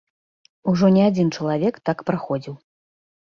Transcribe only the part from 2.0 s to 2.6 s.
праходзіў.